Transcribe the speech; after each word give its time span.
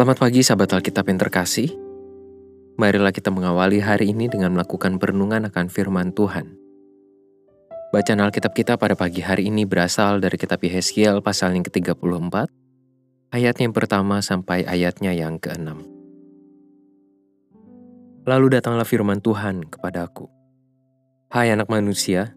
Selamat 0.00 0.16
pagi 0.16 0.40
sahabat 0.40 0.72
Alkitab 0.80 1.12
yang 1.12 1.20
terkasih. 1.20 1.76
Marilah 2.80 3.12
kita 3.12 3.28
mengawali 3.28 3.84
hari 3.84 4.16
ini 4.16 4.32
dengan 4.32 4.56
melakukan 4.56 4.96
perenungan 4.96 5.44
akan 5.52 5.68
firman 5.68 6.16
Tuhan. 6.16 6.56
Bacaan 7.92 8.24
Alkitab 8.24 8.56
kita 8.56 8.80
pada 8.80 8.96
pagi 8.96 9.20
hari 9.20 9.52
ini 9.52 9.68
berasal 9.68 10.24
dari 10.24 10.40
kitab 10.40 10.64
Yeheskiel 10.64 11.20
pasal 11.20 11.52
yang 11.52 11.68
ke-34, 11.68 12.32
ayat 13.28 13.60
yang 13.60 13.76
pertama 13.76 14.24
sampai 14.24 14.64
ayatnya 14.64 15.12
yang 15.12 15.36
ke-6. 15.36 15.68
Lalu 18.24 18.56
datanglah 18.56 18.88
firman 18.88 19.20
Tuhan 19.20 19.68
kepadaku. 19.68 20.32
Hai 21.28 21.52
anak 21.52 21.68
manusia, 21.68 22.32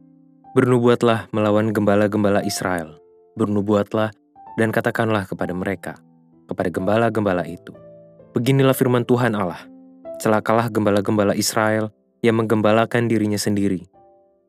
bernubuatlah 0.52 1.31
melawan 1.31 1.72
gembala-gembala 1.72 2.44
Israel, 2.44 3.00
bernubuatlah 3.39 4.11
dan 4.59 4.75
katakanlah 4.75 5.23
kepada 5.23 5.55
mereka, 5.55 6.03
kepada 6.54 6.70
gembala-gembala 6.70 7.44
itu. 7.50 7.74
Beginilah 8.38 8.78
firman 8.78 9.04
Tuhan 9.04 9.34
Allah, 9.34 9.66
celakalah 10.22 10.70
gembala-gembala 10.70 11.34
Israel 11.34 11.90
yang 12.23 12.40
menggembalakan 12.40 13.12
dirinya 13.12 13.38
sendiri. 13.38 13.84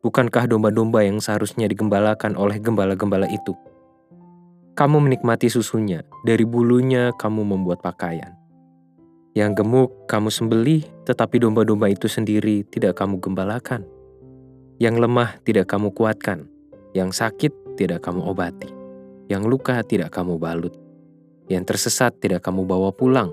Bukankah 0.04 0.44
domba-domba 0.44 1.00
yang 1.00 1.18
seharusnya 1.18 1.64
digembalakan 1.64 2.36
oleh 2.36 2.60
gembala-gembala 2.60 3.24
itu? 3.32 3.56
Kamu 4.76 5.00
menikmati 5.00 5.48
susunya, 5.48 6.04
dari 6.28 6.44
bulunya 6.44 7.10
kamu 7.16 7.40
membuat 7.42 7.80
pakaian. 7.80 8.36
Yang 9.32 9.64
gemuk 9.64 9.90
kamu 10.06 10.28
sembelih, 10.28 10.82
tetapi 11.08 11.40
domba-domba 11.40 11.90
itu 11.90 12.06
sendiri 12.06 12.68
tidak 12.68 13.00
kamu 13.00 13.18
gembalakan. 13.18 13.82
Yang 14.78 15.08
lemah 15.08 15.40
tidak 15.42 15.72
kamu 15.72 15.90
kuatkan, 15.90 16.46
yang 16.92 17.10
sakit 17.10 17.78
tidak 17.80 18.04
kamu 18.06 18.22
obati, 18.22 18.70
yang 19.32 19.46
luka 19.46 19.82
tidak 19.82 20.12
kamu 20.14 20.38
balut. 20.38 20.83
Yang 21.44 21.76
tersesat 21.76 22.16
tidak 22.24 22.44
kamu 22.48 22.64
bawa 22.64 22.88
pulang, 22.94 23.28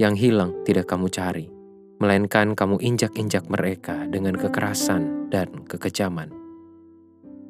yang 0.00 0.16
hilang 0.16 0.56
tidak 0.64 0.88
kamu 0.88 1.12
cari, 1.12 1.52
melainkan 2.00 2.56
kamu 2.56 2.80
injak-injak 2.80 3.46
mereka 3.52 4.08
dengan 4.08 4.34
kekerasan 4.34 5.28
dan 5.28 5.52
kekejaman. 5.68 6.32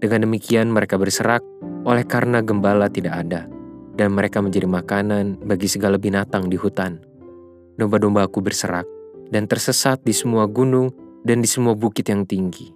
Dengan 0.03 0.27
demikian 0.27 0.69
mereka 0.69 0.99
berserak 0.99 1.41
oleh 1.87 2.05
karena 2.05 2.43
gembala 2.43 2.91
tidak 2.91 3.23
ada, 3.25 3.47
dan 3.95 4.11
mereka 4.13 4.43
menjadi 4.43 4.67
makanan 4.67 5.39
bagi 5.47 5.71
segala 5.71 5.97
binatang 5.97 6.51
di 6.51 6.59
hutan. 6.59 6.99
Domba-dombaku 7.79 8.43
berserak 8.43 8.87
dan 9.31 9.47
tersesat 9.47 10.03
di 10.03 10.13
semua 10.13 10.51
gunung 10.51 10.91
dan 11.23 11.41
di 11.41 11.49
semua 11.49 11.79
bukit 11.79 12.11
yang 12.11 12.27
tinggi. 12.27 12.75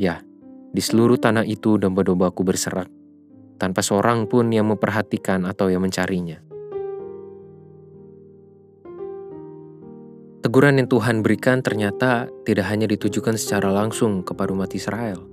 Ya, 0.00 0.24
di 0.72 0.80
seluruh 0.80 1.20
tanah 1.20 1.44
itu 1.44 1.76
domba-dombaku 1.76 2.42
berserak, 2.44 2.88
tanpa 3.58 3.82
seorang 3.82 4.30
pun 4.30 4.48
yang 4.48 4.70
memperhatikan 4.70 5.44
atau 5.44 5.68
yang 5.68 5.82
mencarinya. 5.82 6.40
Teguran 10.38 10.78
yang 10.78 10.86
Tuhan 10.88 11.20
berikan 11.20 11.60
ternyata 11.60 12.30
tidak 12.46 12.70
hanya 12.70 12.86
ditujukan 12.86 13.34
secara 13.34 13.74
langsung 13.74 14.22
kepada 14.22 14.54
umat 14.54 14.70
Israel, 14.70 15.26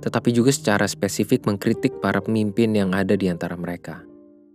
tetapi 0.00 0.30
juga 0.30 0.54
secara 0.54 0.86
spesifik 0.86 1.50
mengkritik 1.50 1.98
para 1.98 2.22
pemimpin 2.22 2.70
yang 2.72 2.94
ada 2.94 3.18
di 3.18 3.26
antara 3.26 3.58
mereka, 3.58 4.06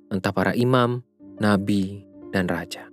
entah 0.07 0.31
para 0.31 0.55
imam, 0.55 1.03
nabi, 1.43 2.07
dan 2.31 2.47
raja. 2.47 2.87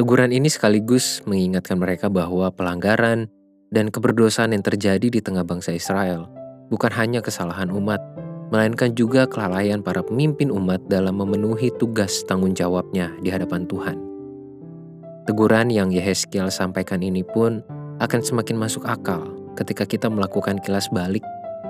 Teguran 0.00 0.32
ini 0.32 0.48
sekaligus 0.48 1.20
mengingatkan 1.28 1.76
mereka 1.76 2.08
bahwa 2.08 2.48
pelanggaran 2.50 3.28
dan 3.68 3.92
keberdosaan 3.92 4.56
yang 4.56 4.64
terjadi 4.64 5.08
di 5.12 5.20
tengah 5.20 5.44
bangsa 5.44 5.76
Israel 5.76 6.28
bukan 6.72 6.90
hanya 6.96 7.22
kesalahan 7.22 7.70
umat, 7.70 8.00
melainkan 8.50 8.94
juga 8.94 9.26
kelalaian 9.26 9.82
para 9.82 10.02
pemimpin 10.02 10.54
umat 10.54 10.82
dalam 10.86 11.18
memenuhi 11.18 11.74
tugas 11.76 12.22
tanggung 12.24 12.54
jawabnya 12.54 13.10
di 13.22 13.30
hadapan 13.30 13.66
Tuhan. 13.66 13.96
Teguran 15.26 15.74
yang 15.74 15.90
Yehezkiel 15.90 16.54
sampaikan 16.54 17.02
ini 17.02 17.26
pun 17.26 17.58
akan 17.98 18.20
semakin 18.22 18.54
masuk 18.54 18.86
akal 18.86 19.26
ketika 19.58 19.82
kita 19.82 20.06
melakukan 20.06 20.62
kilas 20.62 20.86
balik 20.94 21.24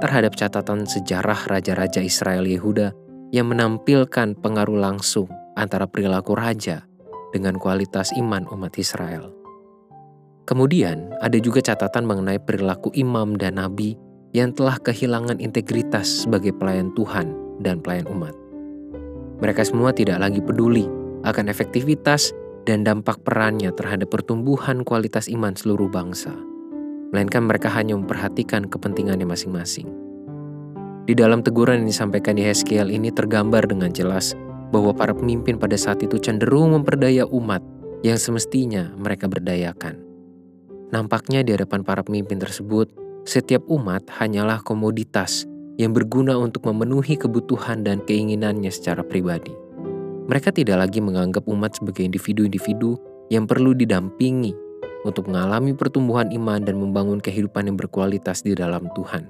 terhadap 0.05 0.37
catatan 0.37 0.85
sejarah 0.85 1.49
raja-raja 1.49 2.05
Israel 2.05 2.45
Yehuda 2.45 2.93
yang 3.33 3.49
menampilkan 3.49 4.37
pengaruh 4.37 4.77
langsung 4.77 5.33
antara 5.57 5.89
perilaku 5.89 6.37
raja 6.37 6.85
dengan 7.33 7.57
kualitas 7.57 8.13
iman 8.21 8.45
umat 8.53 8.77
Israel. 8.77 9.33
Kemudian, 10.47 11.11
ada 11.19 11.35
juga 11.43 11.59
catatan 11.59 12.07
mengenai 12.07 12.39
perilaku 12.39 12.95
imam 12.95 13.35
dan 13.35 13.59
nabi 13.59 13.99
yang 14.37 14.53
telah 14.53 14.77
kehilangan 14.77 15.41
integritas 15.41 16.29
sebagai 16.29 16.53
pelayan 16.53 16.93
Tuhan 16.93 17.33
dan 17.65 17.81
pelayan 17.81 18.05
umat. 18.13 18.37
Mereka 19.41 19.65
semua 19.65 19.97
tidak 19.97 20.21
lagi 20.21 20.45
peduli 20.45 20.85
akan 21.25 21.49
efektivitas 21.49 22.37
dan 22.69 22.85
dampak 22.85 23.17
perannya 23.25 23.73
terhadap 23.73 24.13
pertumbuhan 24.13 24.85
kualitas 24.85 25.33
iman 25.33 25.57
seluruh 25.57 25.89
bangsa, 25.89 26.37
melainkan 27.17 27.49
mereka 27.49 27.73
hanya 27.73 27.97
memperhatikan 27.97 28.69
kepentingannya 28.69 29.25
masing-masing. 29.25 29.89
Di 31.09 31.17
dalam 31.17 31.41
teguran 31.41 31.81
yang 31.81 31.89
disampaikan 31.89 32.37
di 32.37 32.45
Heskiel 32.45 32.93
ini 32.93 33.09
tergambar 33.09 33.65
dengan 33.65 33.89
jelas 33.89 34.37
bahwa 34.69 34.93
para 34.93 35.17
pemimpin 35.17 35.57
pada 35.57 35.79
saat 35.81 36.05
itu 36.05 36.21
cenderung 36.21 36.77
memperdaya 36.77 37.25
umat 37.31 37.65
yang 38.05 38.21
semestinya 38.21 38.93
mereka 39.01 39.31
berdayakan. 39.31 39.97
Nampaknya 40.93 41.47
di 41.47 41.55
hadapan 41.55 41.87
para 41.87 42.03
pemimpin 42.03 42.43
tersebut, 42.43 43.06
setiap 43.27 43.67
umat 43.67 44.07
hanyalah 44.23 44.63
komoditas 44.63 45.51
yang 45.83 45.91
berguna 45.91 46.39
untuk 46.39 46.63
memenuhi 46.71 47.19
kebutuhan 47.19 47.83
dan 47.83 47.99
keinginannya 48.07 48.71
secara 48.71 49.03
pribadi. 49.03 49.51
Mereka 50.31 50.55
tidak 50.55 50.87
lagi 50.87 51.03
menganggap 51.03 51.43
umat 51.51 51.75
sebagai 51.75 52.07
individu-individu 52.07 52.95
yang 53.27 53.51
perlu 53.51 53.75
didampingi 53.75 54.55
untuk 55.03 55.27
mengalami 55.27 55.75
pertumbuhan 55.75 56.31
iman 56.31 56.63
dan 56.63 56.79
membangun 56.79 57.19
kehidupan 57.19 57.67
yang 57.67 57.75
berkualitas 57.75 58.47
di 58.47 58.55
dalam 58.55 58.87
Tuhan. 58.95 59.27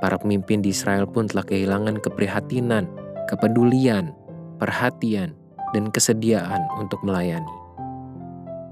Para 0.00 0.16
pemimpin 0.16 0.64
di 0.64 0.72
Israel 0.72 1.04
pun 1.04 1.28
telah 1.28 1.44
kehilangan 1.44 2.00
keprihatinan, 2.00 2.88
kepedulian, 3.28 4.16
perhatian, 4.56 5.36
dan 5.76 5.92
kesediaan 5.92 6.64
untuk 6.80 7.04
melayani. 7.04 7.52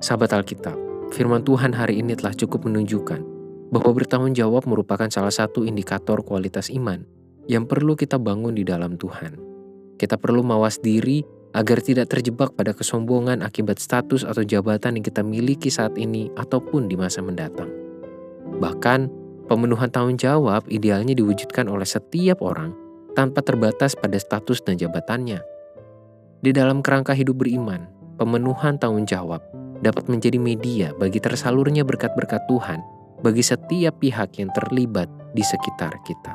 Sahabat 0.00 0.32
Alkitab, 0.32 0.76
firman 1.12 1.44
Tuhan 1.44 1.76
hari 1.76 2.00
ini 2.00 2.16
telah 2.16 2.32
cukup 2.32 2.64
menunjukkan 2.68 3.31
bahwa 3.72 3.90
bertanggung 3.96 4.36
jawab 4.36 4.68
merupakan 4.68 5.08
salah 5.08 5.32
satu 5.32 5.64
indikator 5.64 6.20
kualitas 6.20 6.68
iman 6.68 7.08
yang 7.48 7.64
perlu 7.64 7.96
kita 7.96 8.20
bangun 8.20 8.52
di 8.52 8.62
dalam 8.68 9.00
Tuhan. 9.00 9.40
Kita 9.96 10.20
perlu 10.20 10.44
mawas 10.44 10.76
diri 10.78 11.24
agar 11.56 11.80
tidak 11.80 12.12
terjebak 12.12 12.52
pada 12.52 12.76
kesombongan 12.76 13.40
akibat 13.40 13.80
status 13.80 14.28
atau 14.28 14.44
jabatan 14.44 15.00
yang 15.00 15.04
kita 15.04 15.24
miliki 15.24 15.72
saat 15.72 15.96
ini 15.96 16.28
ataupun 16.36 16.88
di 16.88 16.96
masa 17.00 17.24
mendatang. 17.24 17.68
Bahkan, 18.60 19.00
pemenuhan 19.48 19.88
tanggung 19.88 20.20
jawab 20.20 20.68
idealnya 20.68 21.16
diwujudkan 21.16 21.68
oleh 21.68 21.88
setiap 21.88 22.44
orang 22.44 22.76
tanpa 23.16 23.40
terbatas 23.40 23.96
pada 23.96 24.16
status 24.16 24.64
dan 24.64 24.76
jabatannya. 24.80 25.40
Di 26.42 26.50
dalam 26.50 26.80
kerangka 26.80 27.12
hidup 27.12 27.44
beriman, 27.44 27.88
pemenuhan 28.16 28.80
tanggung 28.80 29.04
jawab 29.04 29.44
dapat 29.84 30.08
menjadi 30.08 30.38
media 30.40 30.88
bagi 30.96 31.20
tersalurnya 31.20 31.84
berkat-berkat 31.84 32.48
Tuhan 32.48 32.80
bagi 33.22 33.40
setiap 33.40 34.02
pihak 34.02 34.36
yang 34.42 34.50
terlibat 34.50 35.06
di 35.32 35.40
sekitar 35.40 36.02
kita. 36.02 36.34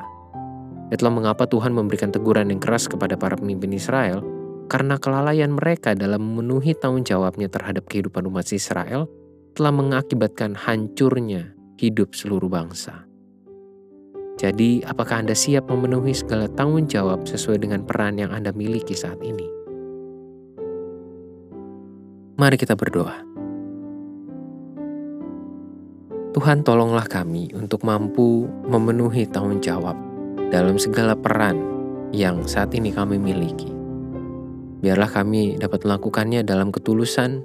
Itulah 0.88 1.12
mengapa 1.12 1.44
Tuhan 1.44 1.76
memberikan 1.76 2.08
teguran 2.08 2.48
yang 2.48 2.58
keras 2.58 2.88
kepada 2.88 3.14
para 3.20 3.36
pemimpin 3.36 3.76
Israel 3.76 4.24
karena 4.72 4.96
kelalaian 4.96 5.52
mereka 5.52 5.92
dalam 5.92 6.24
memenuhi 6.24 6.72
tanggung 6.72 7.04
jawabnya 7.04 7.48
terhadap 7.52 7.84
kehidupan 7.88 8.24
umat 8.28 8.48
Israel 8.52 9.04
telah 9.52 9.72
mengakibatkan 9.72 10.56
hancurnya 10.56 11.52
hidup 11.76 12.16
seluruh 12.16 12.48
bangsa. 12.48 13.04
Jadi, 14.38 14.86
apakah 14.86 15.26
Anda 15.26 15.34
siap 15.34 15.66
memenuhi 15.66 16.14
segala 16.14 16.46
tanggung 16.46 16.86
jawab 16.86 17.26
sesuai 17.26 17.58
dengan 17.58 17.82
peran 17.82 18.22
yang 18.22 18.30
Anda 18.30 18.54
miliki 18.54 18.94
saat 18.94 19.18
ini? 19.18 19.44
Mari 22.38 22.54
kita 22.54 22.78
berdoa. 22.78 23.27
Tuhan, 26.36 26.60
tolonglah 26.60 27.08
kami 27.08 27.48
untuk 27.56 27.88
mampu 27.88 28.44
memenuhi 28.68 29.24
tanggung 29.24 29.64
jawab 29.64 29.96
dalam 30.52 30.76
segala 30.76 31.16
peran 31.16 31.56
yang 32.12 32.44
saat 32.44 32.68
ini 32.76 32.92
kami 32.92 33.16
miliki. 33.16 33.72
Biarlah 34.84 35.08
kami 35.08 35.56
dapat 35.56 35.88
melakukannya 35.88 36.44
dalam 36.44 36.68
ketulusan 36.68 37.40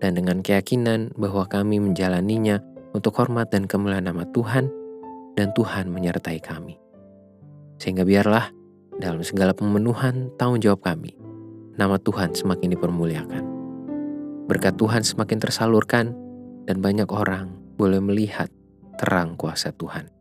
dan 0.00 0.16
dengan 0.16 0.40
keyakinan 0.40 1.12
bahwa 1.20 1.44
kami 1.44 1.76
menjalaninya 1.76 2.64
untuk 2.96 3.20
hormat 3.20 3.52
dan 3.52 3.68
kemuliaan 3.68 4.08
nama 4.08 4.24
Tuhan 4.32 4.72
dan 5.36 5.52
Tuhan 5.52 5.92
menyertai 5.92 6.40
kami. 6.40 6.80
Sehingga 7.76 8.08
biarlah 8.08 8.48
dalam 8.96 9.20
segala 9.20 9.52
pemenuhan 9.52 10.32
tanggung 10.40 10.64
jawab 10.64 10.80
kami, 10.80 11.12
nama 11.76 12.00
Tuhan 12.00 12.32
semakin 12.32 12.80
dipermuliakan. 12.80 13.44
Berkat 14.48 14.80
Tuhan 14.80 15.04
semakin 15.04 15.38
tersalurkan 15.38 16.16
dan 16.64 16.80
banyak 16.80 17.06
orang 17.12 17.59
boleh 17.80 18.04
melihat 18.04 18.52
terang 19.00 19.40
kuasa 19.40 19.72
Tuhan. 19.72 20.12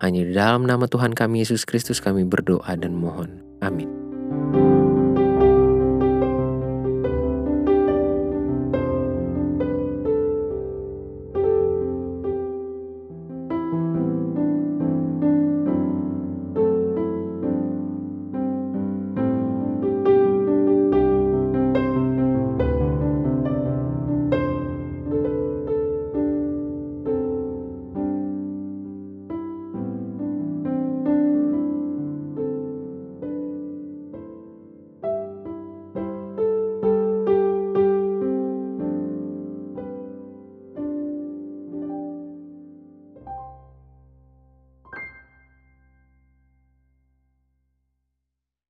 Hanya 0.00 0.24
di 0.24 0.32
dalam 0.32 0.64
nama 0.64 0.88
Tuhan 0.88 1.12
kami 1.12 1.44
Yesus 1.44 1.68
Kristus 1.68 2.00
kami 2.00 2.24
berdoa 2.24 2.72
dan 2.80 2.96
mohon. 2.96 3.44
Amin. 3.60 3.88